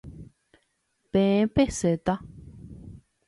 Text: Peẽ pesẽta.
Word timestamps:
Peẽ 1.11 1.41
pesẽta. 1.55 2.13